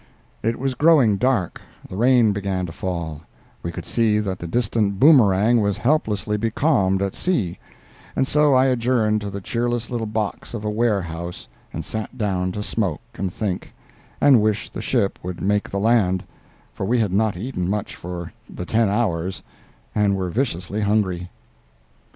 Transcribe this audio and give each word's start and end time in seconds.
It 0.41 0.57
was 0.57 0.73
growing 0.73 1.17
dark, 1.17 1.61
the 1.87 1.95
rain 1.95 2.33
began 2.33 2.65
to 2.65 2.71
fall, 2.71 3.21
we 3.61 3.71
could 3.71 3.85
see 3.85 4.17
that 4.17 4.39
the 4.39 4.47
distant 4.47 4.99
Boomerang 4.99 5.61
was 5.61 5.77
helplessly 5.77 6.37
becalmed 6.37 7.03
at 7.03 7.13
sea, 7.13 7.59
and 8.15 8.27
so 8.27 8.55
I 8.55 8.65
adjourned 8.65 9.21
to 9.21 9.29
the 9.29 9.41
cheerless 9.41 9.91
little 9.91 10.07
box 10.07 10.55
of 10.55 10.65
a 10.65 10.71
warehouse 10.71 11.47
and 11.71 11.85
sat 11.85 12.17
down 12.17 12.51
to 12.53 12.63
smoke 12.63 13.01
and 13.13 13.31
think, 13.31 13.75
and 14.19 14.41
wish 14.41 14.71
the 14.71 14.81
ship 14.81 15.19
would 15.21 15.39
make 15.39 15.69
the 15.69 15.77
land—for 15.79 16.83
we 16.83 16.97
had 16.97 17.13
not 17.13 17.37
eaten 17.37 17.69
much 17.69 17.95
for 17.95 18.33
the 18.49 18.65
ten 18.65 18.89
hours 18.89 19.43
and 19.93 20.15
were 20.15 20.31
viciously 20.31 20.81
hungry. 20.81 21.29